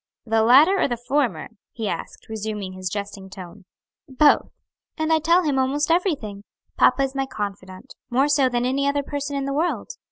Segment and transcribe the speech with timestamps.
[0.25, 3.65] "The latter or the former?" he asked, resuming his jesting tone.
[4.09, 4.49] "Both.
[4.97, 6.43] And I tell him almost everything.
[6.75, 9.89] Papa is my confidant; more so than any other person in the world."